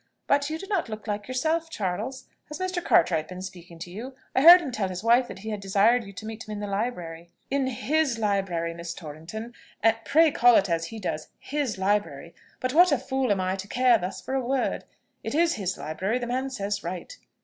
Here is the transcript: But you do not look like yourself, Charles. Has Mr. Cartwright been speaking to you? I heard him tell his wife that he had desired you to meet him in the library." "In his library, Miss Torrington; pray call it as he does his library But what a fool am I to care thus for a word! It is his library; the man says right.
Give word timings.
But 0.25 0.49
you 0.49 0.57
do 0.57 0.65
not 0.65 0.89
look 0.89 1.05
like 1.05 1.27
yourself, 1.27 1.69
Charles. 1.69 2.25
Has 2.45 2.57
Mr. 2.57 2.83
Cartwright 2.83 3.27
been 3.27 3.43
speaking 3.43 3.77
to 3.77 3.91
you? 3.91 4.15
I 4.33 4.41
heard 4.41 4.59
him 4.59 4.71
tell 4.71 4.89
his 4.89 5.03
wife 5.03 5.27
that 5.27 5.37
he 5.45 5.51
had 5.51 5.59
desired 5.59 6.03
you 6.05 6.13
to 6.13 6.25
meet 6.25 6.47
him 6.47 6.53
in 6.53 6.59
the 6.59 6.65
library." 6.65 7.29
"In 7.51 7.67
his 7.67 8.17
library, 8.17 8.73
Miss 8.73 8.95
Torrington; 8.95 9.53
pray 10.03 10.31
call 10.31 10.55
it 10.55 10.71
as 10.71 10.85
he 10.87 10.97
does 10.97 11.27
his 11.37 11.77
library 11.77 12.33
But 12.59 12.73
what 12.73 12.91
a 12.91 12.97
fool 12.97 13.31
am 13.31 13.41
I 13.41 13.55
to 13.57 13.67
care 13.67 13.99
thus 13.99 14.19
for 14.21 14.33
a 14.33 14.41
word! 14.43 14.85
It 15.23 15.35
is 15.35 15.53
his 15.53 15.77
library; 15.77 16.17
the 16.17 16.25
man 16.25 16.49
says 16.49 16.83
right. 16.83 17.15